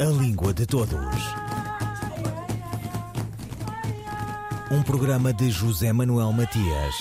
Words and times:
A 0.00 0.04
Língua 0.04 0.54
de 0.54 0.64
Todos. 0.64 0.96
Um 4.70 4.80
programa 4.80 5.32
de 5.32 5.50
José 5.50 5.92
Manuel 5.92 6.32
Matias, 6.32 6.94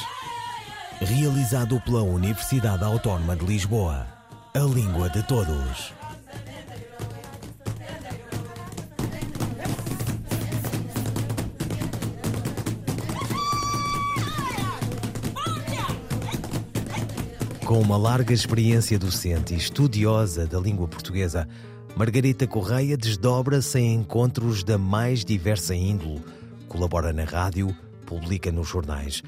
realizado 0.99 1.79
pela 1.81 2.01
Universidade 2.01 2.83
Autónoma 2.83 3.35
de 3.35 3.45
Lisboa. 3.45 4.07
A 4.51 4.59
Língua 4.61 5.11
de 5.11 5.21
Todos. 5.27 5.93
Com 17.63 17.79
uma 17.79 17.97
larga 17.97 18.33
experiência 18.33 18.97
docente 18.97 19.53
e 19.53 19.57
estudiosa 19.57 20.47
da 20.47 20.59
língua 20.59 20.87
portuguesa, 20.87 21.47
Margarita 21.97 22.45
Correia 22.45 22.95
desdobra-se 22.95 23.79
em 23.79 23.95
encontros 23.95 24.63
da 24.63 24.77
mais 24.77 25.25
diversa 25.25 25.73
índole. 25.73 26.23
Colabora 26.67 27.11
na 27.11 27.23
rádio, 27.23 27.75
publica 28.05 28.51
nos 28.51 28.67
jornais. 28.67 29.23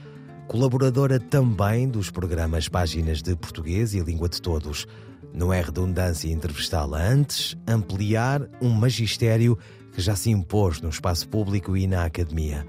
Colaboradora 0.48 1.20
também 1.20 1.90
dos 1.90 2.12
programas 2.12 2.70
Páginas 2.70 3.24
de 3.24 3.36
Português 3.36 3.96
e 3.96 4.00
Língua 4.02 4.30
de 4.30 4.40
Todos. 4.40 4.86
Não 5.34 5.52
é 5.52 5.60
redundância 5.60 6.32
entrevistá-la 6.32 7.02
antes, 7.02 7.58
ampliar 7.68 8.48
um 8.62 8.70
magistério 8.70 9.58
que 9.92 10.00
já 10.00 10.16
se 10.16 10.30
impôs 10.30 10.80
no 10.80 10.90
espaço 10.90 11.28
público 11.28 11.76
e 11.76 11.88
na 11.88 12.06
academia. 12.06 12.68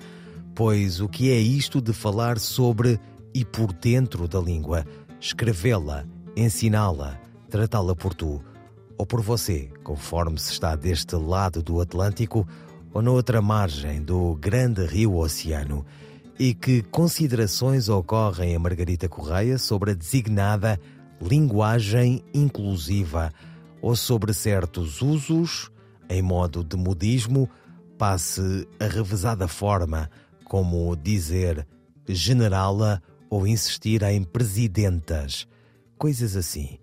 Pois 0.55 1.03
o 1.03 1.11
que 1.11 1.31
é 1.31 1.39
isto 1.39 1.79
de 1.79 1.93
falar 1.93 2.39
sobre 2.39 2.99
e 3.35 3.45
por 3.45 3.71
dentro 3.71 4.27
da 4.27 4.41
língua? 4.41 4.83
escrevê-la, 5.21 6.07
ensiná-la, 6.35 7.21
tratá-la 7.51 7.95
por 7.95 8.15
tu 8.15 8.41
ou 9.01 9.07
por 9.07 9.23
você, 9.23 9.71
conforme 9.83 10.39
se 10.39 10.53
está 10.53 10.77
deste 10.77 11.17
lado 11.17 11.63
do 11.63 11.81
Atlântico 11.81 12.47
ou 12.93 13.01
na 13.01 13.11
outra 13.11 13.41
margem 13.41 14.03
do 14.03 14.35
grande 14.35 14.85
rio 14.85 15.17
Oceano. 15.17 15.87
E 16.39 16.53
que 16.53 16.83
considerações 16.83 17.89
ocorrem 17.89 18.55
a 18.55 18.59
Margarita 18.59 19.09
Correia 19.09 19.57
sobre 19.57 19.93
a 19.93 19.95
designada 19.95 20.79
linguagem 21.19 22.23
inclusiva 22.35 23.33
ou 23.81 23.97
sobre 23.97 24.35
certos 24.35 25.01
usos, 25.01 25.71
em 26.07 26.21
modo 26.21 26.63
de 26.63 26.77
modismo, 26.77 27.49
passe 27.97 28.69
a 28.79 28.85
revezada 28.85 29.49
forma, 29.49 30.11
como 30.45 30.95
dizer 30.95 31.67
generala 32.07 33.03
ou 33.31 33.47
insistir 33.47 34.03
em 34.03 34.23
presidentas, 34.23 35.49
coisas 35.97 36.37
assim. 36.37 36.79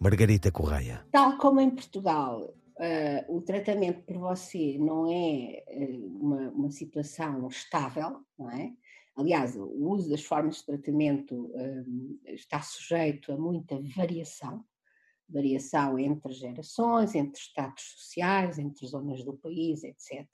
Margarita 0.00 0.52
Correia. 0.52 1.04
Tal 1.10 1.36
como 1.38 1.60
em 1.60 1.70
Portugal, 1.70 2.54
uh, 2.78 3.36
o 3.36 3.40
tratamento 3.40 4.02
por 4.04 4.16
você 4.18 4.78
não 4.78 5.10
é 5.10 5.64
uh, 5.68 6.06
uma, 6.20 6.50
uma, 6.50 6.70
situação 6.70 7.48
estável, 7.48 8.20
não 8.38 8.50
é? 8.50 8.72
Aliás, 9.16 9.56
o 9.56 9.88
uso 9.88 10.08
das 10.08 10.22
formas 10.22 10.58
de 10.58 10.66
tratamento 10.66 11.34
uh, 11.34 12.20
está 12.26 12.62
sujeito 12.62 13.32
a 13.32 13.36
muita 13.36 13.80
variação, 13.96 14.64
variação 15.28 15.98
entre 15.98 16.32
gerações, 16.32 17.16
entre 17.16 17.40
estados 17.40 17.82
sociais, 17.82 18.58
entre 18.58 18.86
zonas 18.86 19.24
do 19.24 19.34
país, 19.34 19.82
etc. 19.82 20.26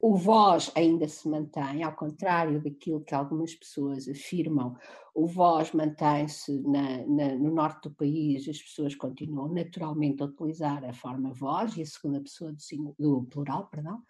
O 0.00 0.16
voz 0.16 0.70
ainda 0.76 1.08
se 1.08 1.28
mantém, 1.28 1.82
ao 1.82 1.92
contrário 1.92 2.62
daquilo 2.62 3.00
que 3.00 3.14
algumas 3.14 3.52
pessoas 3.52 4.08
afirmam, 4.08 4.76
o 5.12 5.26
voz 5.26 5.72
mantém-se 5.72 6.52
no 6.62 7.50
norte 7.52 7.88
do 7.88 7.94
país, 7.94 8.48
as 8.48 8.62
pessoas 8.62 8.94
continuam 8.94 9.48
naturalmente 9.48 10.22
a 10.22 10.26
utilizar 10.26 10.84
a 10.84 10.92
forma 10.92 11.32
voz 11.34 11.76
e 11.76 11.82
a 11.82 11.86
segunda 11.86 12.20
pessoa 12.20 12.52
do, 12.52 12.94
do 12.96 13.24
plural, 13.24 13.66
perdão. 13.66 14.00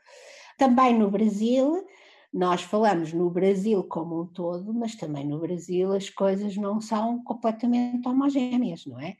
Também 0.58 0.98
no 0.98 1.10
Brasil, 1.10 1.86
nós 2.30 2.60
falamos 2.60 3.14
no 3.14 3.30
Brasil 3.30 3.82
como 3.84 4.20
um 4.20 4.26
todo, 4.26 4.74
mas 4.74 4.94
também 4.94 5.26
no 5.26 5.38
Brasil 5.38 5.92
as 5.94 6.10
coisas 6.10 6.54
não 6.58 6.82
são 6.82 7.24
completamente 7.24 8.06
homogéneas, 8.06 8.84
não 8.84 9.00
é? 9.00 9.16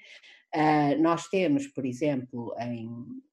Uh, 0.54 1.02
nós 1.02 1.28
temos, 1.28 1.66
por 1.66 1.86
exemplo, 1.86 2.54
em, 2.58 2.90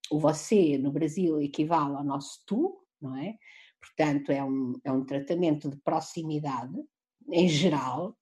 o 0.09 0.19
você 0.19 0.77
no 0.77 0.91
Brasil 0.91 1.41
equivale 1.41 1.95
ao 1.95 2.03
nosso 2.03 2.41
tu, 2.45 2.84
não 3.05 3.15
é? 3.17 3.35
Portanto, 3.81 4.31
é 4.31 4.43
um, 4.43 4.73
é 4.83 4.91
um 4.91 5.05
tratamento 5.05 5.69
de 5.69 5.77
proximidade, 5.77 6.75
em 7.31 7.47
geral, 7.47 8.17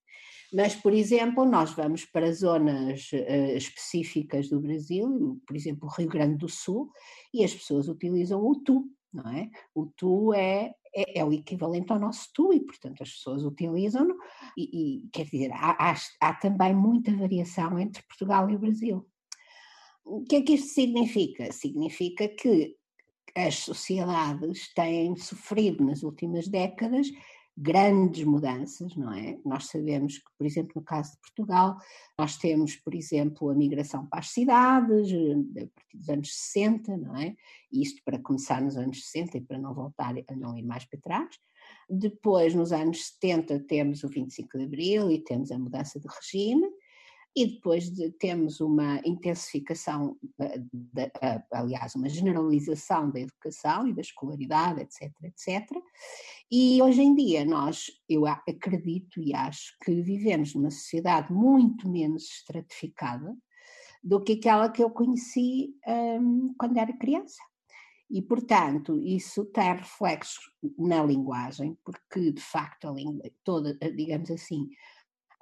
mas, 0.54 0.76
por 0.76 0.94
exemplo, 0.94 1.46
nós 1.46 1.72
vamos 1.72 2.06
para 2.06 2.32
zonas 2.32 3.10
uh, 3.12 3.58
específicas 3.58 4.50
do 4.50 4.62
Brasil, 4.62 5.42
por 5.48 5.56
exemplo, 5.56 5.90
o 5.90 5.92
Rio 5.92 6.08
Grande 6.08 6.38
do 6.38 6.48
Sul, 6.48 6.92
e 7.34 7.44
as 7.44 7.54
pessoas 7.54 7.88
utilizam 7.88 8.40
o 8.46 8.62
tu, 8.62 8.88
não 9.12 9.28
é? 9.32 9.50
O 9.74 9.88
tu 9.88 10.32
é, 10.32 10.72
é, 10.96 11.20
é 11.20 11.26
o 11.26 11.34
equivalente 11.34 11.92
ao 11.92 12.00
nosso 12.00 12.30
tu, 12.36 12.54
e, 12.54 12.60
portanto, 12.60 13.02
as 13.02 13.10
pessoas 13.10 13.44
utilizam-no, 13.44 14.16
e, 14.56 15.02
e, 15.02 15.10
quer 15.12 15.26
dizer, 15.26 15.52
há, 15.54 15.92
há, 15.92 15.96
há 16.22 16.34
também 16.36 16.76
muita 16.76 17.12
variação 17.16 17.80
entre 17.80 18.04
Portugal 18.04 18.48
e 18.48 18.56
o 18.56 18.60
Brasil. 18.60 19.10
O 20.06 20.24
que 20.24 20.36
é 20.36 20.42
que 20.44 20.54
isto 20.54 20.68
significa? 20.68 21.52
Significa 21.52 22.28
que 22.28 22.76
as 23.36 23.56
sociedades 23.60 24.74
têm 24.74 25.16
sofrido 25.16 25.84
nas 25.84 26.04
últimas 26.04 26.48
décadas 26.48 27.08
grandes 27.56 28.24
mudanças, 28.24 28.96
não 28.96 29.14
é? 29.14 29.38
Nós 29.46 29.66
sabemos 29.66 30.18
que, 30.18 30.32
por 30.38 30.46
exemplo, 30.46 30.72
no 30.76 30.82
caso 30.82 31.12
de 31.12 31.20
Portugal, 31.20 31.78
nós 32.18 32.38
temos, 32.38 32.76
por 32.76 32.96
exemplo, 32.96 33.50
a 33.50 33.56
migração 33.56 34.08
para 34.08 34.20
as 34.20 34.30
cidades, 34.30 35.12
a 35.12 35.68
partir 35.76 35.98
dos 35.98 36.10
anos 36.10 36.34
60, 36.34 36.98
não 36.98 37.16
é? 37.16 37.36
Isto 37.72 38.02
para 38.04 38.20
começar 38.20 38.62
nos 38.62 38.76
anos 38.76 39.06
60 39.06 39.38
e 39.38 39.42
para 39.42 39.60
não 39.60 39.74
voltar 39.74 40.16
a 40.28 40.36
não 40.36 40.58
ir 40.58 40.64
mais 40.64 40.86
para 40.86 41.00
trás. 41.00 41.36
Depois, 41.88 42.56
nos 42.56 42.72
anos 42.72 43.06
70, 43.20 43.60
temos 43.62 44.04
o 44.04 44.10
25 44.10 44.58
de 44.58 44.64
Abril 44.64 45.12
e 45.12 45.24
temos 45.24 45.52
a 45.52 45.60
mudança 45.60 46.00
de 46.00 46.08
regime, 46.08 46.68
e 47.36 47.48
depois 47.48 47.90
de, 47.90 48.12
temos 48.12 48.62
uma 48.62 49.02
intensificação, 49.04 50.18
de, 50.72 51.12
aliás, 51.52 51.96
uma 51.96 52.08
generalização 52.08 53.10
da 53.10 53.20
educação 53.20 53.88
e 53.88 53.94
da 53.94 54.02
escolaridade, 54.02 54.82
etc, 54.82 55.12
etc. 55.24 55.72
E 56.52 56.82
hoje 56.82 57.02
em 57.02 57.16
dia 57.16 57.44
nós, 57.44 57.88
eu 58.08 58.28
acredito 58.28 59.20
e 59.20 59.34
acho 59.34 59.76
que 59.84 60.02
vivemos 60.02 60.54
numa 60.54 60.70
sociedade 60.70 61.34
muito 61.34 61.90
menos 61.90 62.24
estratificada 62.24 63.36
do 64.04 64.22
que 64.22 64.34
aquela 64.34 64.70
que 64.70 64.84
eu 64.84 64.92
conheci 64.92 65.74
um, 65.88 66.54
quando 66.58 66.78
era 66.78 66.94
criança. 66.98 67.42
E, 68.12 68.22
portanto, 68.22 69.00
isso 69.02 69.46
tem 69.46 69.74
reflexos 69.74 70.52
na 70.78 71.04
linguagem, 71.04 71.76
porque, 71.84 72.32
de 72.32 72.42
facto, 72.42 72.88
a 72.88 72.92
língua 72.92 73.24
toda, 73.44 73.76
digamos 73.96 74.30
assim, 74.30 74.70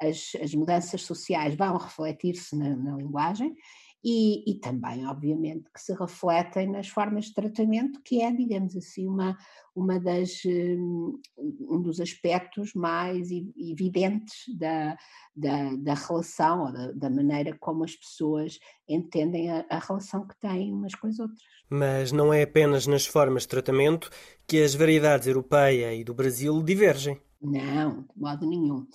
as, 0.01 0.31
as 0.41 0.53
mudanças 0.53 1.03
sociais 1.03 1.55
vão 1.55 1.77
refletir-se 1.77 2.55
na, 2.55 2.75
na, 2.75 2.97
linguagem 2.97 3.55
e, 4.03 4.51
e, 4.51 4.55
também, 4.55 5.05
obviamente, 5.05 5.69
que 5.71 5.79
se 5.79 5.93
refletem 5.93 6.71
nas 6.71 6.87
formas 6.87 7.25
de 7.25 7.35
tratamento, 7.35 8.01
que 8.03 8.19
é, 8.19 8.31
digamos 8.31 8.75
assim, 8.75 9.07
uma, 9.07 9.37
uma 9.75 9.99
das, 9.99 10.41
hum, 10.43 11.21
um 11.37 11.79
dos 11.79 11.99
aspectos 11.99 12.73
mais 12.73 13.29
evidentes 13.29 14.45
da, 14.57 14.97
da, 15.35 15.75
da 15.75 15.93
relação 15.93 16.65
ou 16.65 16.73
da, 16.73 16.91
da, 16.93 17.09
maneira 17.11 17.55
como 17.59 17.83
as 17.83 17.95
pessoas 17.95 18.57
entendem 18.89 19.51
a, 19.51 19.65
a 19.69 19.77
relação 19.77 20.25
que 20.25 20.39
têm 20.39 20.73
umas 20.73 20.95
com 20.95 21.05
as 21.05 21.19
outras. 21.19 21.39
Mas 21.69 22.11
não 22.11 22.33
é 22.33 22.41
apenas 22.41 22.87
nas 22.87 23.05
formas 23.05 23.43
de 23.43 23.49
tratamento 23.49 24.09
que 24.47 24.63
as 24.63 24.73
variedades 24.73 25.27
europeia 25.27 25.93
e 25.93 26.03
do 26.03 26.15
Brasil 26.15 26.59
divergem. 26.63 27.21
Não, 27.39 28.01
de 28.01 28.19
modo 28.19 28.49
nenhum. 28.49 28.87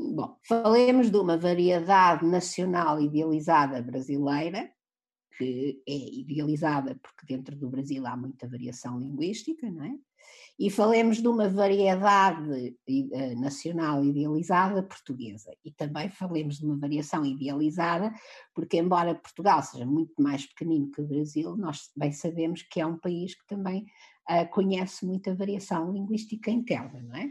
Bom, 0.00 0.36
falemos 0.46 1.10
de 1.10 1.16
uma 1.16 1.36
variedade 1.36 2.24
nacional 2.24 3.00
idealizada 3.00 3.82
brasileira, 3.82 4.70
que 5.36 5.82
é 5.88 6.14
idealizada 6.20 6.94
porque 7.02 7.26
dentro 7.26 7.56
do 7.56 7.68
Brasil 7.68 8.06
há 8.06 8.16
muita 8.16 8.46
variação 8.46 9.00
linguística, 9.00 9.68
não 9.68 9.82
é? 9.84 9.98
E 10.56 10.70
falemos 10.70 11.18
de 11.18 11.26
uma 11.26 11.48
variedade 11.48 12.76
eh, 12.88 13.34
nacional 13.34 14.04
idealizada 14.04 14.84
portuguesa. 14.84 15.52
E 15.64 15.72
também 15.72 16.08
falemos 16.10 16.58
de 16.58 16.64
uma 16.64 16.76
variação 16.76 17.24
idealizada, 17.24 18.12
porque, 18.54 18.76
embora 18.76 19.16
Portugal 19.16 19.62
seja 19.64 19.86
muito 19.86 20.20
mais 20.20 20.46
pequenino 20.46 20.92
que 20.92 21.00
o 21.00 21.06
Brasil, 21.06 21.56
nós 21.56 21.90
bem 21.96 22.12
sabemos 22.12 22.62
que 22.62 22.80
é 22.80 22.86
um 22.86 22.98
país 22.98 23.34
que 23.34 23.46
também 23.46 23.86
uh, 24.30 24.48
conhece 24.50 25.04
muita 25.04 25.34
variação 25.34 25.92
linguística 25.92 26.50
interna, 26.50 27.02
não 27.02 27.16
é? 27.16 27.30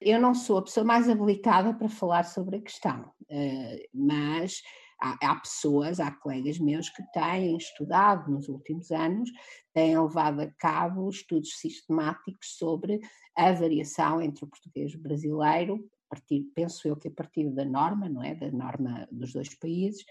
Eu 0.00 0.20
não 0.20 0.34
sou 0.34 0.58
a 0.58 0.62
pessoa 0.62 0.84
mais 0.84 1.08
habilitada 1.08 1.74
para 1.74 1.88
falar 1.88 2.24
sobre 2.24 2.56
a 2.56 2.60
questão, 2.60 3.10
eh, 3.28 3.88
mas 3.92 4.62
há, 5.00 5.34
pessoas, 5.36 5.98
há 6.00 6.10
colegas 6.10 6.58
meus 6.58 6.88
que 6.88 7.02
têm 7.12 7.56
estudado 7.56 8.30
nos 8.30 8.48
últimos 8.48 8.90
anos, 8.90 9.30
têm 9.72 9.98
levado 9.98 10.40
a 10.40 10.50
cabo 10.52 11.08
estudos 11.08 11.58
sistemáticos 11.58 12.56
sobre 12.56 13.00
a 13.36 13.52
variação 13.52 14.20
entre 14.20 14.44
o 14.44 14.48
português 14.48 14.94
brasileiro, 14.94 15.88
partir, 16.08 16.42
penso 16.54 16.88
eu 16.88 16.96
que 16.96 17.08
a 17.08 17.10
partir 17.10 17.50
da 17.50 17.64
norma, 17.64 18.08
não 18.08 18.22
é? 18.22 18.34
Da 18.34 18.50
norma 18.50 19.06
dos 19.12 19.32
dois 19.32 19.54
países, 19.54 20.04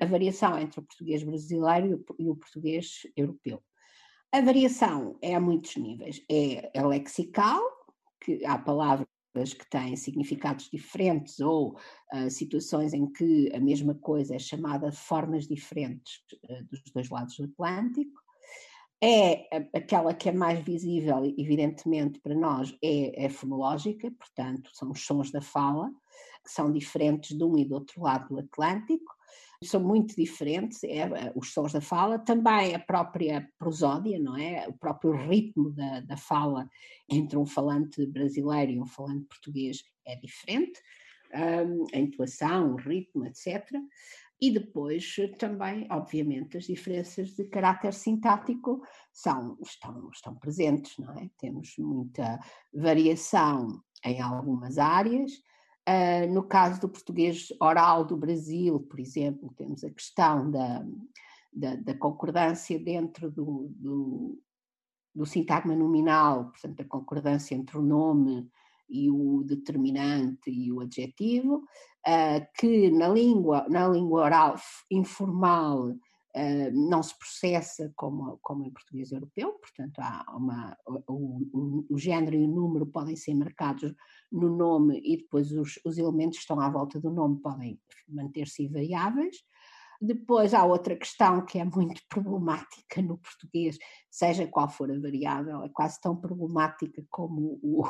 a 0.00 0.06
variação 0.06 0.58
entre 0.58 0.80
o 0.80 0.82
português 0.82 1.22
brasileiro 1.22 2.04
e 2.18 2.28
o 2.28 2.36
português 2.36 3.02
europeu. 3.16 3.62
A 4.32 4.40
variação 4.40 5.18
é 5.22 5.34
a 5.34 5.40
muitos 5.40 5.76
níveis. 5.76 6.24
É, 6.28 6.70
é 6.76 6.86
lexical, 6.86 7.60
que 8.22 8.44
há 8.44 8.58
palavras 8.58 9.06
que 9.34 9.68
têm 9.70 9.96
significados 9.96 10.68
diferentes 10.70 11.40
ou 11.40 11.78
uh, 12.14 12.30
situações 12.30 12.92
em 12.92 13.10
que 13.10 13.50
a 13.54 13.60
mesma 13.60 13.94
coisa 13.94 14.34
é 14.34 14.38
chamada 14.38 14.90
de 14.90 14.96
formas 14.96 15.46
diferentes 15.46 16.20
uh, 16.44 16.64
dos 16.64 16.82
dois 16.94 17.08
lados 17.08 17.36
do 17.36 17.44
Atlântico. 17.44 18.20
É 19.04 19.48
aquela 19.74 20.14
que 20.14 20.28
é 20.28 20.32
mais 20.32 20.60
visível, 20.60 21.24
evidentemente, 21.36 22.20
para 22.20 22.36
nós, 22.36 22.72
é, 22.80 23.24
é 23.24 23.28
fonológica, 23.28 24.08
portanto, 24.12 24.70
são 24.72 24.92
os 24.92 25.04
sons 25.04 25.32
da 25.32 25.40
fala, 25.40 25.90
que 26.44 26.52
são 26.52 26.70
diferentes 26.70 27.36
de 27.36 27.42
um 27.42 27.58
e 27.58 27.64
do 27.64 27.74
outro 27.74 28.00
lado 28.00 28.28
do 28.28 28.38
Atlântico 28.38 29.12
são 29.62 29.80
muito 29.80 30.14
diferentes, 30.16 30.82
é, 30.84 30.98
é, 30.98 31.32
os 31.34 31.52
sons 31.52 31.72
da 31.72 31.80
fala, 31.80 32.18
também 32.18 32.74
a 32.74 32.78
própria 32.78 33.48
prosódia, 33.58 34.18
não 34.18 34.36
é? 34.36 34.66
O 34.68 34.72
próprio 34.72 35.12
ritmo 35.12 35.70
da, 35.70 36.00
da 36.00 36.16
fala 36.16 36.68
entre 37.08 37.36
um 37.36 37.46
falante 37.46 38.06
brasileiro 38.06 38.72
e 38.72 38.80
um 38.80 38.86
falante 38.86 39.26
português 39.26 39.82
é 40.06 40.16
diferente, 40.16 40.80
um, 41.34 41.86
a 41.94 41.98
intuação, 41.98 42.74
o 42.74 42.76
ritmo, 42.76 43.24
etc. 43.26 43.66
E 44.40 44.50
depois 44.50 45.14
também, 45.38 45.86
obviamente, 45.90 46.56
as 46.56 46.64
diferenças 46.64 47.30
de 47.30 47.44
caráter 47.44 47.94
sintático 47.94 48.82
são, 49.12 49.56
estão, 49.62 50.10
estão 50.12 50.34
presentes, 50.34 50.98
não 50.98 51.12
é? 51.14 51.30
Temos 51.38 51.74
muita 51.78 52.40
variação 52.74 53.80
em 54.04 54.20
algumas 54.20 54.78
áreas, 54.78 55.30
Uh, 55.88 56.32
no 56.32 56.44
caso 56.44 56.80
do 56.80 56.88
português 56.88 57.48
oral 57.60 58.04
do 58.04 58.16
Brasil, 58.16 58.78
por 58.80 59.00
exemplo, 59.00 59.52
temos 59.56 59.82
a 59.82 59.90
questão 59.90 60.48
da, 60.48 60.86
da, 61.52 61.74
da 61.74 61.94
concordância 61.94 62.78
dentro 62.78 63.28
do, 63.28 63.68
do, 63.70 64.40
do, 65.12 65.26
sintagma 65.26 65.74
nominal, 65.74 66.50
portanto, 66.50 66.80
a 66.80 66.84
concordância 66.84 67.56
entre 67.56 67.76
o 67.76 67.82
nome 67.82 68.48
e 68.88 69.10
o 69.10 69.42
determinante 69.42 70.50
e 70.50 70.72
o 70.72 70.80
adjetivo, 70.80 71.64
uh, 72.06 72.46
que 72.56 72.88
na 72.90 73.08
língua, 73.08 73.66
na 73.68 73.88
língua 73.88 74.22
oral 74.22 74.54
informal 74.88 75.96
Uh, 76.34 76.72
não 76.72 77.02
se 77.02 77.16
processa 77.18 77.92
como, 77.94 78.38
como 78.40 78.64
em 78.64 78.70
português 78.70 79.12
europeu, 79.12 79.52
portanto, 79.52 79.98
há 79.98 80.24
uma, 80.34 80.74
o, 80.86 81.42
o, 81.52 81.86
o, 81.90 81.98
género 81.98 82.34
e 82.34 82.42
o 82.42 82.48
número 82.48 82.86
podem 82.86 83.14
ser 83.14 83.34
marcados 83.34 83.94
no 84.30 84.48
nome 84.56 84.98
e 85.04 85.18
depois 85.18 85.52
os, 85.52 85.78
os 85.84 85.98
elementos 85.98 86.38
que 86.38 86.42
estão 86.42 86.58
à 86.58 86.70
volta 86.70 86.98
do 86.98 87.10
nome 87.10 87.38
podem 87.42 87.78
manter-se 88.08 88.64
invariáveis. 88.64 89.36
Depois 90.00 90.54
há 90.54 90.64
outra 90.64 90.96
questão 90.96 91.44
que 91.44 91.58
é 91.58 91.64
muito 91.64 92.00
problemática 92.08 93.02
no 93.02 93.18
português, 93.18 93.76
seja 94.10 94.46
qual 94.46 94.70
for 94.70 94.90
a 94.90 94.98
variável, 94.98 95.62
é 95.62 95.68
quase 95.68 96.00
tão 96.00 96.16
problemática 96.16 97.04
como 97.10 97.60
o, 97.62 97.84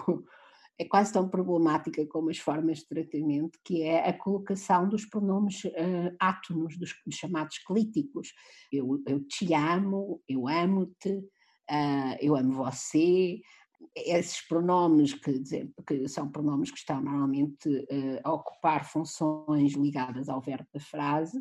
é 0.82 0.84
quase 0.84 1.12
tão 1.12 1.28
problemática 1.28 2.04
como 2.06 2.28
as 2.28 2.38
formas 2.38 2.78
de 2.78 2.88
tratamento, 2.88 3.58
que 3.64 3.82
é 3.82 4.08
a 4.08 4.12
colocação 4.12 4.88
dos 4.88 5.06
pronomes 5.06 5.64
uh, 5.64 6.52
dos, 6.52 6.76
dos, 6.76 6.94
chamados 7.14 7.58
clíticos. 7.58 8.32
Eu, 8.70 9.00
eu, 9.06 9.24
te 9.24 9.54
amo, 9.54 10.20
eu 10.28 10.48
amo-te, 10.48 11.18
uh, 11.70 12.16
eu 12.20 12.36
amo 12.36 12.52
você. 12.52 13.40
Esses 13.94 14.46
pronomes 14.46 15.14
que, 15.14 15.40
que 15.86 16.08
são 16.08 16.30
pronomes 16.30 16.70
que 16.70 16.78
estão 16.78 17.00
normalmente 17.00 17.68
uh, 17.68 18.20
a 18.24 18.32
ocupar 18.32 18.84
funções 18.84 19.74
ligadas 19.74 20.28
ao 20.28 20.40
verbo 20.40 20.66
da 20.74 20.80
frase, 20.80 21.38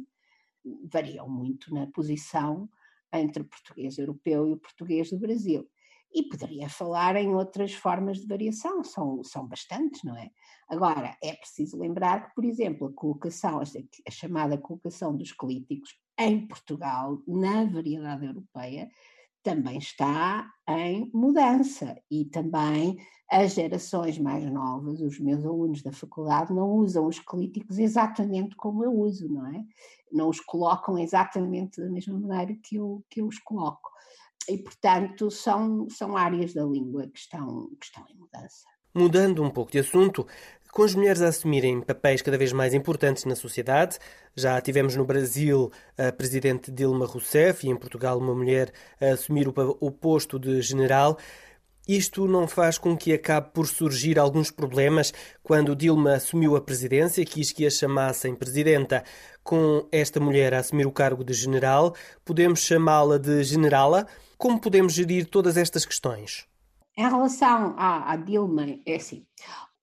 variam 0.91 1.27
muito 1.27 1.73
na 1.73 1.87
posição 1.87 2.69
entre 3.11 3.41
o 3.41 3.45
português 3.45 3.97
europeu 3.97 4.47
e 4.47 4.53
o 4.53 4.57
português 4.57 5.09
do 5.09 5.17
Brasil. 5.17 5.67
E 6.13 6.23
poderia 6.23 6.69
falar 6.69 7.15
em 7.15 7.33
outras 7.33 7.73
formas 7.73 8.19
de 8.19 8.27
variação, 8.27 8.83
são, 8.83 9.23
são 9.23 9.47
bastantes, 9.47 10.03
não 10.03 10.15
é? 10.17 10.29
Agora, 10.67 11.17
é 11.23 11.33
preciso 11.33 11.77
lembrar 11.77 12.27
que, 12.27 12.35
por 12.35 12.45
exemplo, 12.45 12.87
a 12.87 12.93
colocação, 12.93 13.59
a 13.59 14.11
chamada 14.11 14.57
colocação 14.57 15.15
dos 15.15 15.31
clíticos 15.31 15.97
em 16.19 16.47
Portugal, 16.47 17.21
na 17.27 17.65
variedade 17.65 18.25
europeia, 18.25 18.89
também 19.43 19.77
está 19.77 20.49
em 20.69 21.09
mudança 21.13 21.99
e 22.09 22.25
também 22.25 22.97
as 23.29 23.53
gerações 23.53 24.19
mais 24.19 24.43
novas, 24.51 25.01
os 25.01 25.19
meus 25.19 25.45
alunos 25.45 25.81
da 25.81 25.91
faculdade, 25.91 26.53
não 26.53 26.69
usam 26.71 27.07
os 27.07 27.19
clíticos 27.19 27.79
exatamente 27.79 28.55
como 28.55 28.83
eu 28.83 28.93
uso, 28.93 29.27
não 29.29 29.47
é? 29.47 29.63
Não 30.11 30.29
os 30.29 30.39
colocam 30.41 30.97
exatamente 30.97 31.81
da 31.81 31.89
mesma 31.89 32.19
maneira 32.19 32.53
que 32.61 32.75
eu, 32.75 33.03
que 33.09 33.21
eu 33.21 33.27
os 33.27 33.39
coloco 33.39 33.89
e, 34.47 34.57
portanto, 34.57 35.29
são, 35.29 35.87
são 35.89 36.17
áreas 36.17 36.53
da 36.53 36.63
língua 36.63 37.07
que 37.07 37.19
estão, 37.19 37.69
que 37.79 37.85
estão 37.85 38.05
em 38.09 38.17
mudança. 38.17 38.65
Mudando 38.93 39.41
um 39.43 39.49
pouco 39.49 39.71
de 39.71 39.79
assunto, 39.79 40.27
com 40.71 40.83
as 40.83 40.95
mulheres 40.95 41.21
a 41.21 41.27
assumirem 41.27 41.81
papéis 41.81 42.21
cada 42.21 42.37
vez 42.37 42.53
mais 42.53 42.73
importantes 42.73 43.25
na 43.25 43.35
sociedade, 43.35 43.97
já 44.35 44.59
tivemos 44.61 44.95
no 44.95 45.05
Brasil 45.05 45.71
a 45.97 46.11
presidente 46.11 46.71
Dilma 46.71 47.05
Rousseff 47.05 47.65
e 47.65 47.69
em 47.69 47.75
Portugal 47.75 48.17
uma 48.17 48.33
mulher 48.33 48.71
a 48.99 49.13
assumir 49.13 49.47
o, 49.47 49.91
posto 49.91 50.39
de 50.39 50.61
general. 50.61 51.17
Isto 51.87 52.27
não 52.27 52.47
faz 52.47 52.77
com 52.77 52.95
que 52.95 53.11
acabe 53.11 53.49
por 53.53 53.67
surgir 53.67 54.19
alguns 54.19 54.51
problemas 54.51 55.11
quando 55.41 55.75
Dilma 55.75 56.13
assumiu 56.13 56.55
a 56.55 56.61
presidência, 56.61 57.25
quis 57.25 57.51
que 57.51 57.65
a 57.65 57.69
chamassem 57.69 58.35
presidenta. 58.35 59.03
Com 59.43 59.87
esta 59.91 60.19
mulher 60.19 60.53
a 60.53 60.59
assumir 60.59 60.85
o 60.85 60.91
cargo 60.91 61.23
de 61.23 61.33
general, 61.33 61.95
podemos 62.23 62.59
chamá-la 62.59 63.17
de 63.17 63.43
generala? 63.43 64.05
Como 64.37 64.61
podemos 64.61 64.93
gerir 64.93 65.25
todas 65.25 65.57
estas 65.57 65.85
questões? 65.85 66.47
Em 66.95 67.09
relação 67.09 67.73
à, 67.77 68.15
Dilma, 68.15 68.65
é 68.85 68.95
assim, 68.95 69.25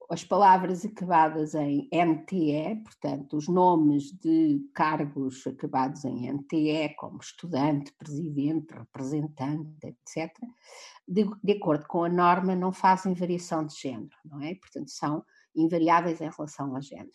as 0.09 0.23
palavras 0.23 0.83
acabadas 0.83 1.53
em 1.53 1.87
NTE, 1.93 2.81
portanto, 2.83 3.37
os 3.37 3.47
nomes 3.47 4.11
de 4.11 4.59
cargos 4.73 5.45
acabados 5.45 6.03
em 6.03 6.31
NTE, 6.33 6.95
como 6.97 7.19
estudante, 7.19 7.93
presidente, 7.93 8.73
representante, 8.73 9.77
etc., 9.85 10.33
de, 11.07 11.29
de, 11.43 11.53
acordo 11.53 11.85
com 11.87 12.03
a 12.03 12.09
norma, 12.09 12.55
não 12.55 12.71
fazem 12.71 13.13
variação 13.13 13.65
de 13.65 13.75
género, 13.75 14.15
não 14.25 14.41
é? 14.41 14.55
Portanto, 14.55 14.89
são 14.89 15.23
invariáveis 15.55 16.19
em 16.21 16.29
relação 16.29 16.75
ao 16.75 16.81
género. 16.81 17.11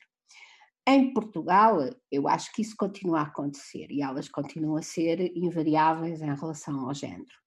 Em 0.87 1.13
Portugal, 1.13 1.79
eu 2.13 2.29
acho 2.29 2.53
que 2.53 2.63
isso 2.63 2.77
continua 2.77 3.21
a 3.21 3.23
acontecer 3.23 3.91
e 3.91 4.03
elas 4.03 4.29
continuam 4.29 4.77
a 4.77 4.83
ser 4.83 5.37
invariáveis 5.37 6.23
em 6.23 6.35
relação 6.35 6.87
ao 6.87 6.95
género. 6.95 7.44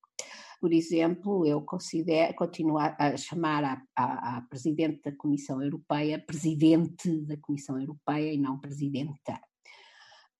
Por 0.59 0.73
exemplo, 0.73 1.45
eu 1.45 1.61
considero, 1.61 2.33
continuo 2.33 2.77
a 2.79 3.15
chamar 3.15 3.63
a, 3.63 3.81
a, 3.95 4.37
a, 4.37 4.41
Presidente 4.41 5.01
da 5.03 5.15
Comissão 5.15 5.61
Europeia 5.61 6.19
Presidente 6.19 7.21
da 7.21 7.37
Comissão 7.37 7.79
Europeia 7.79 8.33
e 8.33 8.37
não 8.37 8.59
Presidenta. 8.59 9.39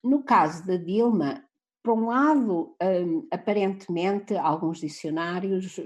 No 0.04 0.24
caso 0.24 0.66
da 0.66 0.76
Dilma, 0.78 1.44
por 1.84 1.94
um 1.94 2.08
lado, 2.08 2.76
um, 2.82 3.28
aparentemente, 3.32 4.36
alguns 4.36 4.80
dicionários 4.80 5.78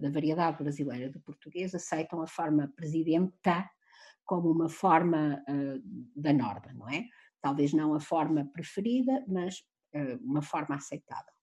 da 0.00 0.10
variedade 0.10 0.62
brasileira 0.62 1.08
do 1.08 1.20
português 1.20 1.74
aceitam 1.74 2.20
a 2.20 2.26
forma 2.26 2.72
Presidenta 2.76 3.68
como 4.24 4.50
uma 4.50 4.68
forma 4.68 5.42
uh, 5.48 5.82
da 6.14 6.32
norma, 6.32 6.72
não 6.74 6.88
é? 6.88 7.04
Talvez 7.40 7.72
não 7.72 7.94
a 7.94 8.00
forma 8.00 8.44
preferida, 8.52 9.24
mas 9.28 9.60
uh, 9.94 10.18
uma 10.22 10.42
forma 10.42 10.74
aceitável. 10.74 11.35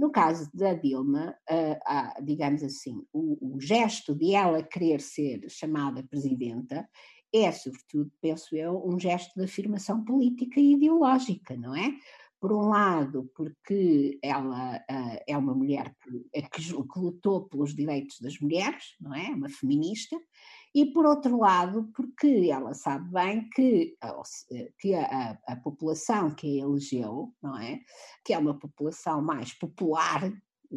No 0.00 0.10
caso 0.10 0.48
da 0.54 0.72
Dilma, 0.72 1.36
uh, 1.50 2.24
digamos 2.24 2.62
assim, 2.62 3.04
o, 3.12 3.54
o, 3.54 3.60
gesto 3.60 4.14
de 4.14 4.34
ela 4.34 4.62
querer 4.62 4.98
ser 4.98 5.44
chamada 5.50 6.02
presidenta 6.02 6.88
é, 7.30 7.52
sobretudo, 7.52 8.10
penso 8.18 8.56
eu, 8.56 8.82
um 8.82 8.98
gesto 8.98 9.34
de 9.36 9.44
afirmação 9.44 10.02
política 10.02 10.58
e 10.58 10.72
ideológica, 10.72 11.54
não 11.54 11.76
é? 11.76 11.92
Por 12.40 12.50
um 12.50 12.70
lado, 12.70 13.30
porque 13.36 14.18
ela 14.22 14.78
uh, 14.78 15.18
é 15.26 15.36
uma 15.36 15.54
mulher 15.54 15.94
que, 16.02 16.48
que 16.48 16.98
lutou 16.98 17.46
pelos 17.50 17.74
direitos 17.74 18.18
das 18.20 18.40
mulheres, 18.40 18.96
não 18.98 19.14
é? 19.14 19.28
Uma 19.28 19.50
feminista, 19.50 20.16
e 20.74 20.86
por 20.86 21.04
outro 21.04 21.38
lado, 21.38 21.90
porque 21.94 22.48
ela 22.50 22.74
sabe 22.74 23.10
bem 23.10 23.48
que, 23.50 23.96
que 24.78 24.94
a, 24.94 25.38
a, 25.46 25.56
população 25.56 26.30
que 26.32 26.60
a 26.60 26.64
elegeu, 26.64 27.34
não 27.42 27.58
é? 27.58 27.80
Que 28.24 28.32
é 28.32 28.38
uma 28.38 28.56
população 28.56 29.20
mais 29.20 29.52
popular, 29.52 30.32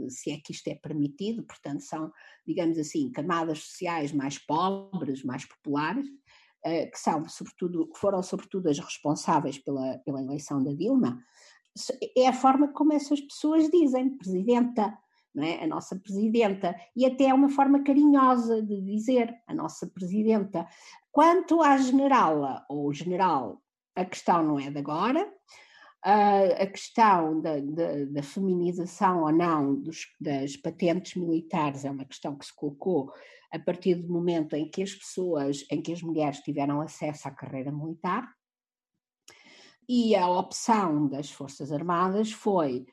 se 0.09 0.31
é 0.31 0.39
que 0.43 0.51
isto 0.51 0.67
é 0.67 0.75
permitido, 0.75 1.43
portanto, 1.43 1.81
são, 1.81 2.11
digamos 2.45 2.79
assim, 2.79 3.11
camadas 3.11 3.59
sociais 3.59 4.11
mais 4.11 4.39
pobres, 4.39 5.23
mais 5.23 5.45
populares, 5.45 6.07
eh, 6.65 6.87
que 6.87 6.97
são 6.97 7.27
sobretudo, 7.29 7.89
foram 7.95 8.23
sobretudo 8.23 8.69
as 8.69 8.79
responsáveis 8.79 9.59
pela, 9.59 9.99
pela 9.99 10.23
eleição 10.23 10.63
da 10.63 10.73
Dilma, 10.73 11.21
é 12.15 12.27
a 12.27 12.33
forma 12.33 12.71
como 12.71 12.93
essas 12.93 13.21
pessoas 13.21 13.69
dizem, 13.69 14.17
Presidenta, 14.17 14.97
é? 15.37 15.63
a 15.63 15.67
nossa 15.67 15.95
presidenta, 15.95 16.75
e 16.95 17.05
até 17.05 17.25
é 17.25 17.33
uma 17.33 17.49
forma 17.49 17.83
carinhosa 17.83 18.61
de 18.61 18.81
dizer 18.81 19.33
a 19.47 19.53
nossa 19.53 19.87
presidenta. 19.87 20.67
Quanto 21.11 21.61
à 21.61 21.77
generala 21.77 22.65
ou 22.69 22.93
general, 22.93 23.61
a 23.95 24.05
questão 24.05 24.43
não 24.43 24.59
é 24.59 24.69
de 24.69 24.77
agora. 24.77 25.31
a 26.03 26.65
questão 26.67 27.39
da, 27.41 27.59
da, 27.59 28.05
da, 28.05 28.23
feminização 28.23 29.23
ou 29.23 29.31
não 29.31 29.75
dos, 29.75 30.07
das 30.19 30.57
patentes 30.57 31.15
militares 31.15 31.85
é 31.85 31.91
uma 31.91 32.05
questão 32.05 32.35
que 32.35 32.45
se 32.45 32.55
colocou 32.55 33.11
a 33.51 33.59
partir 33.59 33.95
do 33.95 34.11
momento 34.11 34.55
em 34.55 34.69
que 34.69 34.83
as 34.83 34.93
pessoas, 34.93 35.65
em 35.71 35.81
que 35.81 35.93
as 35.93 36.01
mulheres 36.01 36.39
tiveram 36.39 36.81
acesso 36.81 37.27
à 37.27 37.31
carreira 37.31 37.71
militar, 37.71 38.27
e 39.87 40.15
a 40.15 40.27
opção 40.27 41.07
das 41.07 41.29
Forças 41.29 41.71
Armadas 41.71 42.31
foi 42.31 42.85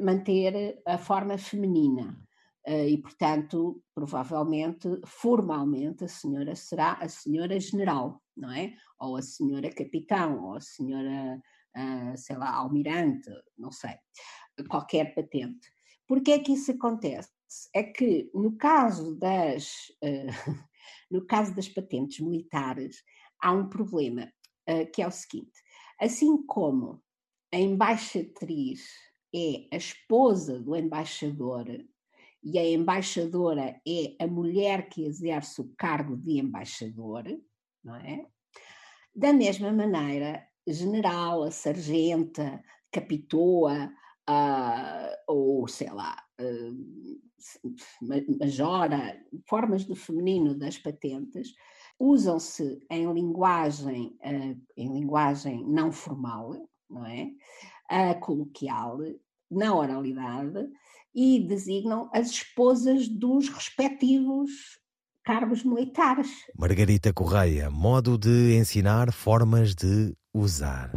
manter 0.00 0.80
a 0.86 0.96
forma 0.96 1.36
feminina. 1.36 2.18
Uh, 2.66 2.86
e, 2.86 2.98
portanto, 2.98 3.82
provavelmente, 3.94 4.88
formalmente, 5.06 6.04
a 6.04 6.08
senhora 6.08 6.54
será 6.54 6.94
a 6.94 7.08
senhora 7.08 7.58
general, 7.58 8.22
não 8.36 8.50
é? 8.52 8.74
Ou 9.00 9.16
a 9.16 9.22
senhora 9.22 9.70
capitão, 9.70 10.44
ou 10.44 10.54
a 10.56 10.60
senhora 10.60 11.40
uh, 11.76 12.16
sei 12.16 12.36
lá, 12.36 12.54
almirante, 12.54 13.30
não 13.56 13.70
sei, 13.70 13.94
qualquer 14.68 15.14
patente. 15.14 15.68
Por 16.06 16.22
que 16.22 16.32
é 16.32 16.38
que 16.38 16.52
isso 16.52 16.72
acontece? 16.72 17.30
É 17.74 17.82
que 17.82 18.30
no 18.34 18.56
caso 18.56 19.14
das, 19.16 19.88
uh, 20.02 20.66
no 21.10 21.26
caso 21.26 21.54
das 21.54 21.68
patentes 21.68 22.20
militares 22.20 23.02
há 23.40 23.52
um 23.52 23.68
problema, 23.68 24.30
uh, 24.68 24.90
que 24.92 25.02
é 25.02 25.06
o 25.06 25.12
seguinte, 25.12 25.62
assim 26.00 26.44
como 26.46 27.02
a 27.52 27.56
embaixatriz 27.56 28.88
é 29.34 29.68
a 29.72 29.76
esposa 29.76 30.58
do 30.58 30.74
embaixador 30.74 31.66
e 32.42 32.58
a 32.58 32.70
embaixadora 32.70 33.80
é 33.86 34.16
a 34.20 34.26
mulher 34.26 34.88
que 34.88 35.04
exerce 35.04 35.60
o 35.60 35.72
cargo 35.76 36.16
de 36.16 36.38
embaixador, 36.38 37.24
não 37.82 37.96
é? 37.96 38.26
Da 39.14 39.32
mesma 39.32 39.72
maneira, 39.72 40.46
general, 40.66 41.42
a 41.42 41.50
sargenta, 41.50 42.62
capitoa, 42.92 43.90
uh, 44.28 45.16
ou 45.26 45.66
sei 45.66 45.90
lá, 45.90 46.16
uh, 46.40 47.18
majora, 48.40 49.20
formas 49.48 49.84
do 49.84 49.94
feminino 49.94 50.54
das 50.54 50.78
patentes, 50.78 51.54
usam-se 51.98 52.78
em 52.90 53.12
linguagem, 53.12 54.16
uh, 54.22 54.60
em 54.76 54.92
linguagem 54.92 55.64
não 55.66 55.90
formal, 55.90 56.54
não 56.88 57.04
é? 57.04 57.30
Uh, 57.90 58.18
coloquial, 58.20 58.98
na 59.50 59.74
oralidade, 59.74 60.68
e 61.14 61.40
designam 61.40 62.10
as 62.12 62.30
esposas 62.30 63.08
dos 63.08 63.48
respectivos 63.48 64.50
cargos 65.24 65.62
militares. 65.64 66.28
Margarita 66.56 67.12
Correia, 67.12 67.70
modo 67.70 68.16
de 68.16 68.54
ensinar 68.54 69.12
formas 69.12 69.74
de 69.74 70.14
usar. 70.32 70.90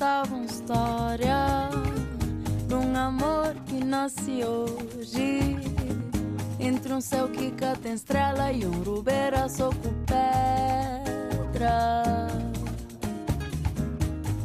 Uma 0.00 0.44
história 0.46 1.68
de 2.66 2.74
um 2.74 2.96
amor 2.96 3.54
que 3.66 3.84
nasce 3.84 4.42
hoje. 4.42 5.56
Entre 6.58 6.92
um 6.92 7.00
céu 7.00 7.28
que 7.28 7.50
cá 7.50 7.76
tem 7.76 7.92
estrela 7.92 8.50
e 8.52 8.64
um 8.64 8.82
rubeira 8.82 9.48
só 9.48 9.68
com 9.68 9.92
pedra. 10.06 12.02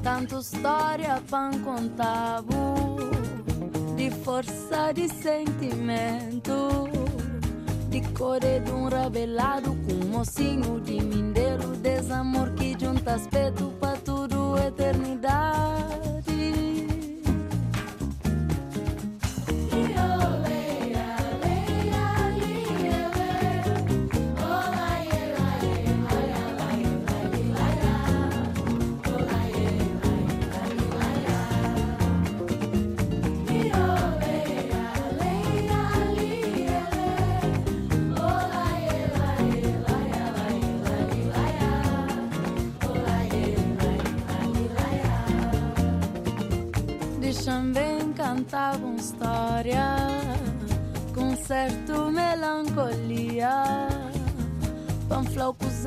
Tanto 0.03 0.39
história 0.39 1.21
para 1.29 1.57
contar 1.59 2.43
de 3.95 4.11
força 4.23 4.91
de 4.93 5.07
sentimento. 5.07 6.89
De 7.89 8.01
cor 8.13 8.39
de 8.39 8.71
um 8.71 8.89
rabelado 8.89 9.75
com 9.85 9.93
um 9.93 10.09
mocinho 10.09 10.81
de 10.81 11.01
mindeiro. 11.01 11.77
Desamor 11.77 12.51
que 12.51 12.75
junta 12.77 13.13
aspecto 13.13 13.71
para 13.79 13.96
eternidade. 14.67 16.26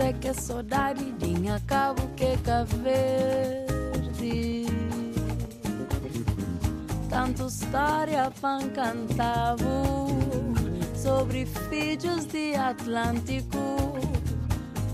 É 0.03 0.13
que 0.13 0.33
saudade, 0.35 1.13
dinha 1.13 1.61
cabo 1.67 2.03
que 2.17 2.25
é 2.25 2.65
verde. 2.83 4.67
Tanto 7.09 7.47
história 7.47 8.31
pan 8.41 8.69
cantava 8.71 9.65
sobre 10.95 11.47
filhos 11.47 12.25
de 12.27 12.55
Atlântico. 12.55 13.59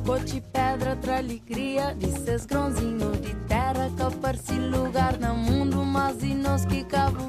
Cote 0.04 0.40
pedra 0.52 0.96
tra 0.96 1.18
alegria, 1.18 1.94
desses 1.94 2.46
grãozinhos 2.46 3.20
de 3.20 3.34
terra 3.48 3.90
que 3.96 4.02
aparece 4.02 4.52
lugar 4.52 5.18
no 5.18 5.34
mundo, 5.36 5.84
mas 5.84 6.22
e 6.22 6.32
nós 6.34 6.64
que 6.64 6.84
Cabo 6.84 7.26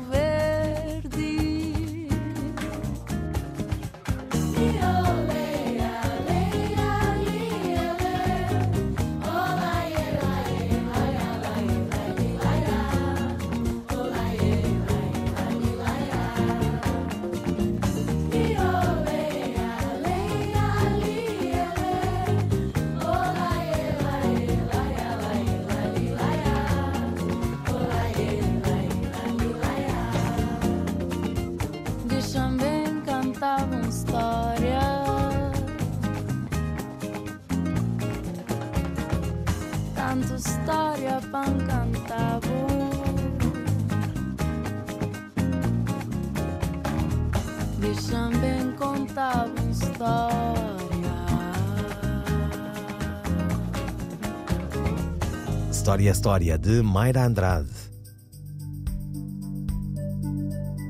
História 55.88 56.12
História 56.12 56.58
de 56.58 56.82
Mayra 56.82 57.26
Andrade. 57.26 57.72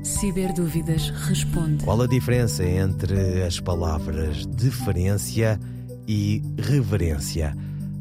Ciberdúvidas 0.02 1.10
responde. 1.10 1.84
Qual 1.84 2.02
a 2.02 2.08
diferença 2.08 2.64
entre 2.64 3.44
as 3.44 3.60
palavras 3.60 4.44
deferência 4.44 5.56
e 6.04 6.42
reverência? 6.58 7.56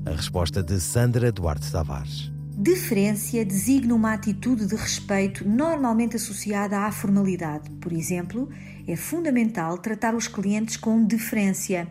A 0.08 0.10
resposta 0.10 0.64
de 0.64 0.80
Sandra 0.80 1.32
Duarte 1.32 1.72
Tavares. 1.72 2.32
Deferência 2.58 3.46
designa 3.46 3.94
uma 3.94 4.14
atitude 4.14 4.66
de 4.66 4.76
respeito 4.76 5.48
normalmente 5.48 6.16
associada 6.16 6.80
à 6.80 6.92
formalidade. 6.92 7.70
Por 7.80 7.94
exemplo, 7.94 8.50
é 8.88 8.96
fundamental 8.96 9.78
tratar 9.78 10.16
os 10.16 10.28
clientes 10.28 10.76
com 10.76 11.06
deferência. 11.06 11.88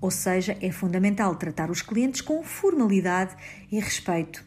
Ou 0.00 0.10
seja, 0.10 0.56
é 0.60 0.70
fundamental 0.70 1.34
tratar 1.34 1.70
os 1.70 1.82
clientes 1.82 2.20
com 2.20 2.42
formalidade 2.42 3.34
e 3.70 3.80
respeito. 3.80 4.44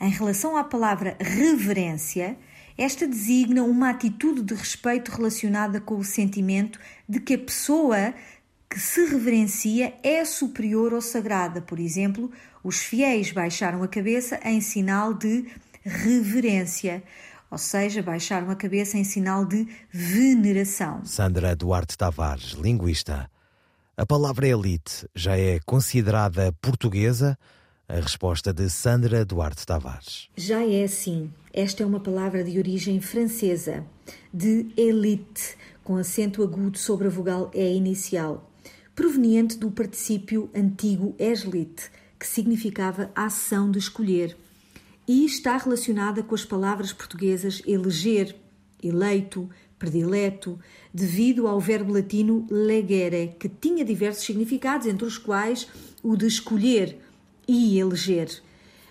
Em 0.00 0.10
relação 0.10 0.56
à 0.56 0.64
palavra 0.64 1.16
reverência, 1.20 2.36
esta 2.78 3.06
designa 3.06 3.62
uma 3.62 3.90
atitude 3.90 4.42
de 4.42 4.54
respeito 4.54 5.10
relacionada 5.10 5.80
com 5.80 5.98
o 5.98 6.04
sentimento 6.04 6.78
de 7.08 7.20
que 7.20 7.34
a 7.34 7.38
pessoa 7.38 8.14
que 8.70 8.78
se 8.78 9.04
reverencia 9.04 9.92
é 10.02 10.24
superior 10.24 10.94
ou 10.94 11.00
sagrada. 11.00 11.60
Por 11.60 11.80
exemplo, 11.80 12.30
Os 12.62 12.78
fiéis 12.78 13.32
baixaram 13.32 13.82
a 13.82 13.88
cabeça 13.88 14.38
em 14.44 14.60
sinal 14.60 15.14
de 15.14 15.46
reverência, 15.82 17.02
ou 17.50 17.56
seja, 17.58 18.02
baixaram 18.02 18.50
a 18.50 18.54
cabeça 18.54 18.98
em 18.98 19.04
sinal 19.04 19.44
de 19.44 19.66
veneração. 19.90 21.04
Sandra 21.04 21.56
Duarte 21.56 21.96
Tavares, 21.96 22.52
linguista. 22.52 23.30
A 24.00 24.06
palavra 24.06 24.48
elite 24.48 25.06
já 25.14 25.36
é 25.36 25.60
considerada 25.66 26.54
portuguesa? 26.62 27.38
A 27.86 27.96
resposta 27.96 28.50
de 28.50 28.70
Sandra 28.70 29.26
Duarte 29.26 29.66
Tavares. 29.66 30.30
Já 30.34 30.66
é 30.66 30.86
sim. 30.86 31.30
Esta 31.52 31.82
é 31.82 31.86
uma 31.86 32.00
palavra 32.00 32.42
de 32.42 32.56
origem 32.56 32.98
francesa, 33.02 33.84
de 34.32 34.70
elite, 34.74 35.54
com 35.84 35.96
acento 35.96 36.42
agudo 36.42 36.78
sobre 36.78 37.08
a 37.08 37.10
vogal 37.10 37.50
E 37.52 37.74
inicial, 37.74 38.50
proveniente 38.94 39.58
do 39.58 39.70
particípio 39.70 40.48
antigo 40.54 41.14
eslit, 41.18 41.90
que 42.18 42.26
significava 42.26 43.10
ação 43.14 43.70
de 43.70 43.80
escolher, 43.80 44.34
e 45.06 45.26
está 45.26 45.58
relacionada 45.58 46.22
com 46.22 46.34
as 46.34 46.46
palavras 46.46 46.90
portuguesas 46.90 47.60
eleger, 47.66 48.34
eleito, 48.82 49.50
predileto, 49.80 50.60
devido 50.92 51.48
ao 51.48 51.58
verbo 51.58 51.94
latino 51.94 52.46
legere, 52.50 53.34
que 53.40 53.48
tinha 53.48 53.84
diversos 53.84 54.24
significados, 54.24 54.86
entre 54.86 55.06
os 55.06 55.16
quais 55.16 55.66
o 56.02 56.16
de 56.16 56.26
escolher 56.26 56.98
e 57.48 57.78
eleger. 57.78 58.42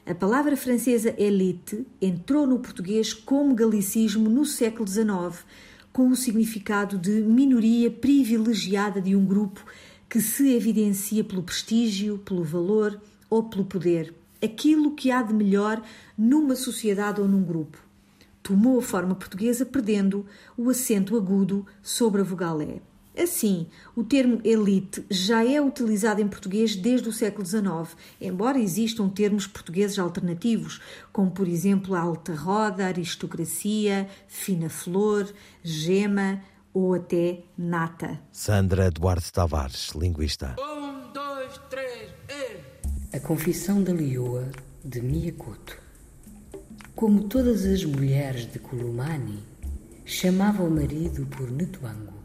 A 0.05 0.15
palavra 0.15 0.57
francesa 0.57 1.13
elite 1.17 1.85
entrou 2.01 2.47
no 2.47 2.57
português 2.57 3.13
como 3.13 3.53
galicismo 3.53 4.27
no 4.27 4.43
século 4.43 4.87
XIX, 4.87 5.45
com 5.93 6.09
o 6.09 6.15
significado 6.15 6.97
de 6.97 7.21
minoria 7.21 7.91
privilegiada 7.91 8.99
de 8.99 9.15
um 9.15 9.23
grupo 9.23 9.63
que 10.09 10.19
se 10.19 10.51
evidencia 10.55 11.23
pelo 11.23 11.43
prestígio, 11.43 12.17
pelo 12.17 12.43
valor 12.43 12.99
ou 13.29 13.43
pelo 13.43 13.63
poder. 13.63 14.11
Aquilo 14.41 14.95
que 14.95 15.11
há 15.11 15.21
de 15.21 15.33
melhor 15.33 15.79
numa 16.17 16.55
sociedade 16.55 17.21
ou 17.21 17.27
num 17.27 17.43
grupo. 17.43 17.88
Tomou 18.49 18.79
a 18.79 18.81
forma 18.81 19.13
portuguesa 19.13 19.63
perdendo 19.63 20.25
o 20.57 20.71
acento 20.71 21.15
agudo 21.15 21.67
sobre 21.83 22.21
a 22.21 22.23
vogal 22.23 22.59
E. 22.63 22.81
Assim, 23.15 23.67
o 23.95 24.03
termo 24.03 24.41
elite 24.43 25.05
já 25.07 25.45
é 25.45 25.61
utilizado 25.61 26.19
em 26.19 26.27
português 26.27 26.75
desde 26.75 27.07
o 27.07 27.13
século 27.13 27.45
XIX, 27.45 27.95
embora 28.19 28.57
existam 28.57 29.07
termos 29.07 29.45
portugueses 29.45 29.99
alternativos, 29.99 30.81
como 31.13 31.29
por 31.29 31.47
exemplo 31.47 31.93
a 31.93 31.99
alta 31.99 32.33
roda, 32.33 32.87
aristocracia, 32.87 34.09
fina 34.27 34.67
flor, 34.67 35.31
gema 35.63 36.41
ou 36.73 36.95
até 36.95 37.43
nata. 37.55 38.19
Sandra 38.31 38.89
Duarte 38.89 39.31
Tavares, 39.31 39.89
linguista. 39.89 40.55
Um, 40.59 41.13
dois, 41.13 41.55
três, 41.69 42.09
e... 42.27 43.15
A 43.15 43.19
Confissão 43.19 43.83
da 43.83 43.93
Lioa, 43.93 44.49
de 44.83 45.03
Miyakoto. 45.03 45.88
Como 46.95 47.23
todas 47.23 47.65
as 47.65 47.83
mulheres 47.85 48.51
de 48.51 48.59
Kulumani, 48.59 49.39
chamava 50.05 50.63
o 50.63 50.69
marido 50.69 51.25
por 51.27 51.49
Netuango 51.49 52.19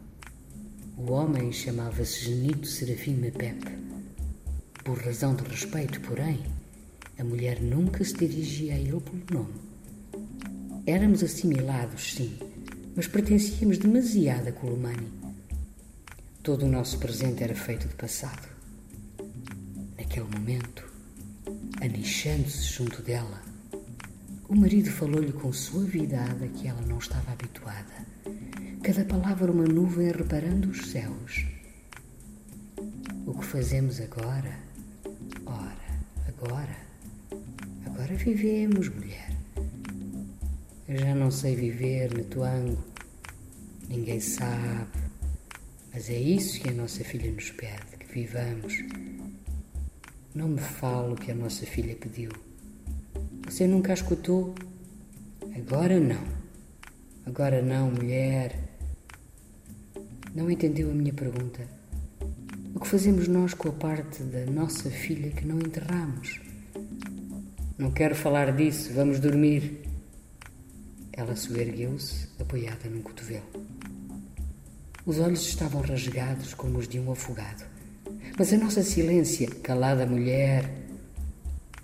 o 0.97 1.11
homem 1.11 1.51
chamava-se 1.51 2.23
Genito 2.23 2.65
Serafim 2.67 3.15
Mepep. 3.15 3.59
Por 4.83 4.97
razão 4.97 5.35
de 5.35 5.43
respeito, 5.43 5.99
porém, 5.99 6.39
a 7.19 7.23
mulher 7.23 7.61
nunca 7.61 8.03
se 8.05 8.13
dirigia 8.13 8.75
a 8.75 8.77
ele 8.77 9.01
pelo 9.01 9.23
nome. 9.29 9.53
Éramos 10.85 11.21
assimilados, 11.21 12.13
sim, 12.13 12.39
mas 12.95 13.07
pertencíamos 13.07 13.77
demasiado 13.77 14.47
a 14.47 14.51
Colomani. 14.53 15.11
Todo 16.41 16.65
o 16.65 16.71
nosso 16.71 16.97
presente 16.97 17.43
era 17.43 17.55
feito 17.55 17.89
de 17.89 17.95
passado. 17.95 18.47
Naquele 19.97 20.27
momento, 20.27 20.87
anichando-se 21.81 22.63
junto 22.63 23.01
dela, 23.01 23.41
o 24.47 24.55
marido 24.55 24.89
falou-lhe 24.91 25.31
com 25.31 25.51
suavidade 25.51 26.43
a 26.43 26.47
que 26.47 26.67
ela 26.67 26.81
não 26.81 26.97
estava 26.97 27.31
habituada 27.31 28.05
cada 28.85 29.03
palavra 29.03 29.51
uma 29.51 29.63
nuvem 29.63 30.11
reparando 30.11 30.69
os 30.69 30.91
céus. 30.91 31.43
O 33.25 33.33
que 33.33 33.43
fazemos 33.43 33.99
agora? 33.99 34.59
Ora, 35.43 35.87
agora, 36.27 36.77
agora 37.83 38.13
vivemos, 38.13 38.87
mulher. 38.89 39.31
Eu 40.87 40.99
já 40.99 41.15
não 41.15 41.31
sei 41.31 41.55
viver, 41.55 42.13
Netuango. 42.13 42.77
Ninguém 43.89 44.19
sabe. 44.19 44.99
Mas 45.91 46.07
é 46.11 46.19
isso 46.19 46.61
que 46.61 46.69
a 46.69 46.73
nossa 46.73 47.03
filha 47.03 47.31
nos 47.31 47.49
pede, 47.49 47.97
que 47.97 48.13
vivamos. 48.13 48.83
Não 50.35 50.47
me 50.47 50.61
fale 50.61 51.13
o 51.13 51.15
que 51.15 51.31
a 51.31 51.35
nossa 51.35 51.65
filha 51.65 51.95
pediu. 51.95 52.29
Você 53.47 53.67
nunca 53.67 53.91
a 53.91 53.93
escutou? 53.93 54.55
Agora 55.55 55.99
não. 55.99 56.23
Agora 57.25 57.61
não, 57.61 57.91
mulher. 57.91 58.59
Não 60.33 60.51
entendeu 60.51 60.91
a 60.91 60.93
minha 60.93 61.13
pergunta. 61.13 61.65
O 62.73 62.79
que 62.79 62.87
fazemos 62.87 63.27
nós 63.27 63.53
com 63.53 63.69
a 63.69 63.71
parte 63.71 64.23
da 64.23 64.45
nossa 64.45 64.89
filha 64.89 65.31
que 65.31 65.45
não 65.45 65.57
enterramos? 65.59 66.41
Não 67.77 67.91
quero 67.91 68.15
falar 68.15 68.51
disso, 68.51 68.91
vamos 68.93 69.19
dormir. 69.19 69.81
Ela 71.13 71.35
soergueu-se, 71.35 72.27
apoiada 72.39 72.89
num 72.89 73.01
cotovelo. 73.01 73.45
Os 75.05 75.19
olhos 75.19 75.47
estavam 75.47 75.81
rasgados 75.81 76.53
como 76.53 76.79
os 76.79 76.87
de 76.87 76.99
um 76.99 77.11
afogado. 77.11 77.63
Mas 78.37 78.51
a 78.51 78.57
nossa 78.57 78.83
silência, 78.83 79.47
calada 79.63 80.05
mulher, 80.05 80.84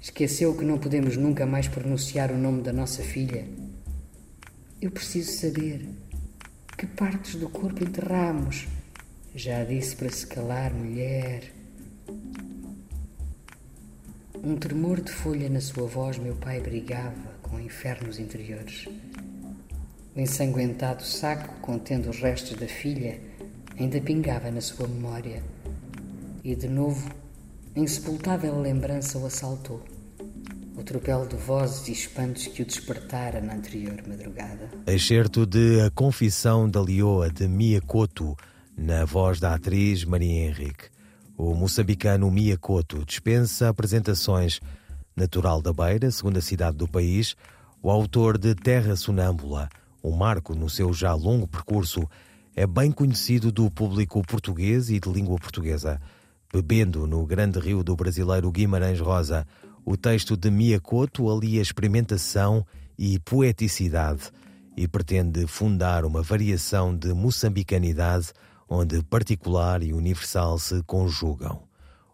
esqueceu 0.02 0.58
que 0.58 0.66
não 0.66 0.80
podemos 0.80 1.16
nunca 1.16 1.46
mais 1.46 1.68
pronunciar 1.68 2.32
o 2.32 2.38
nome 2.38 2.64
da 2.64 2.74
nossa 2.74 3.04
filha. 3.04 3.48
Eu 4.82 4.90
preciso 4.90 5.32
saber. 5.32 5.88
Que 6.76 6.88
partes 6.88 7.36
do 7.36 7.48
corpo 7.48 7.84
enterramos? 7.84 8.68
Já 9.36 9.64
disse 9.64 9.96
para 9.96 10.10
se 10.10 10.26
calar, 10.26 10.74
mulher. 10.74 11.54
Um 14.44 14.56
tremor 14.56 15.00
de 15.02 15.12
folha 15.12 15.48
na 15.48 15.62
sua 15.62 15.86
voz, 15.86 16.18
meu 16.18 16.36
pai 16.36 16.60
brigava 16.60 17.36
com 17.44 17.60
infernos 17.60 18.18
interiores. 18.18 18.88
O 20.16 20.20
ensanguentado 20.20 21.04
saco 21.04 21.62
contendo 21.62 22.10
os 22.10 22.20
restos 22.20 22.58
da 22.58 22.68
filha 22.68 23.22
ainda 23.78 24.02
pingava 24.02 24.50
na 24.50 24.62
sua 24.62 24.88
memória. 24.88 25.44
E 26.44 26.56
de 26.56 26.68
novo, 26.68 27.08
a 27.76 27.80
insepultável 27.80 28.60
lembrança 28.60 29.20
o 29.20 29.28
assaltou 29.28 29.91
o 30.76 30.84
tropel 30.84 31.26
de 31.28 31.36
vozes 31.36 31.88
e 31.88 31.92
espantos 31.92 32.48
que 32.48 32.62
o 32.62 32.66
despertara 32.66 33.42
na 33.42 33.54
anterior 33.56 34.02
madrugada. 34.08 34.70
Excerto 34.88 35.46
de 35.46 35.82
A 35.82 35.92
Confissão 35.92 36.70
da 36.70 36.82
Lioa 36.82 37.30
de 37.30 37.48
Mia 37.48 37.82
Couto, 37.82 38.36
na 38.78 39.06
voz 39.06 39.40
da 39.40 39.54
atriz 39.54 40.06
Maria 40.06 40.48
Henrique. 40.48 40.90
O 41.38 41.54
moçambicano 41.54 42.30
Mia 42.32 42.58
Couto 42.58 43.04
dispensa 43.06 43.70
apresentações. 43.70 44.60
Natural 45.16 45.62
da 45.62 45.74
Beira, 45.74 46.10
segunda 46.10 46.40
cidade 46.40 46.78
do 46.78 46.88
país, 46.88 47.36
o 47.84 47.92
autor 47.92 48.38
de 48.38 48.56
Terra 48.56 48.96
Sonâmbula, 48.96 49.68
um 50.02 50.12
marco 50.12 50.56
no 50.56 50.70
seu 50.70 50.94
já 50.94 51.14
longo 51.14 51.48
percurso, 51.48 52.08
é 52.56 52.66
bem 52.66 52.92
conhecido 52.92 53.52
do 53.52 53.70
público 53.70 54.22
português 54.22 54.90
e 54.90 55.00
de 55.00 55.10
língua 55.10 55.38
portuguesa. 55.38 56.00
Bebendo 56.54 57.06
no 57.08 57.26
grande 57.26 57.60
rio 57.60 57.84
do 57.84 57.96
brasileiro 57.96 58.52
Guimarães 58.52 59.00
Rosa, 59.00 59.46
o 59.86 59.98
texto 59.98 60.38
de 60.38 60.50
Miyakoto 60.50 61.30
alia 61.30 61.62
experimentação 61.62 62.66
e 62.98 63.20
poeticidade 63.20 64.32
e 64.78 64.88
pretende 64.88 65.46
fundar 65.48 66.06
uma 66.06 66.22
variação 66.22 66.96
de 66.96 67.14
moçambicanidade 67.14 68.32
onde 68.70 69.04
particular 69.04 69.84
e 69.84 69.94
universal 69.94 70.58
se 70.58 70.82
conjugam. 70.84 71.64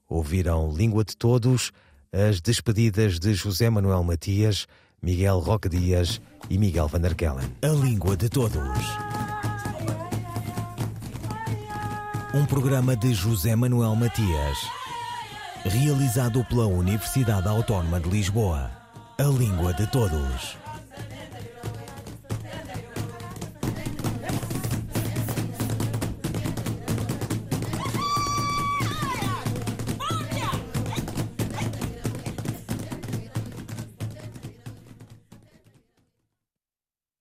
Ouviram 0.10 0.72
Língua 0.72 1.04
de 1.04 1.16
Todos, 1.16 1.72
as 2.12 2.42
despedidas 2.42 3.20
de 3.20 3.34
José 3.34 3.70
Manuel 3.70 4.04
Matias, 4.04 4.66
Miguel 5.02 5.40
Roque 5.40 5.70
Dias 5.70 6.20
e 6.50 6.58
Miguel 6.58 6.88
Van 6.88 7.02
der 7.02 7.16
Kellen. 7.16 7.52
A 7.62 7.68
Língua 7.68 8.16
de 8.16 8.30
Todos. 8.30 8.60
Um 12.34 12.46
programa 12.46 12.96
de 12.96 13.14
José 13.14 13.56
Manuel 13.56 13.96
Matias 13.96 14.87
realizado 15.68 16.44
pela 16.46 16.66
Universidade 16.66 17.48
Autónoma 17.48 18.00
de 18.00 18.10
Lisboa. 18.10 18.72
A 19.18 19.24
língua 19.24 19.74
de 19.74 19.88
todos. 19.88 20.58